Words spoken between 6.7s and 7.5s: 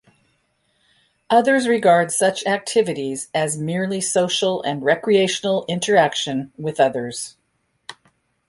others.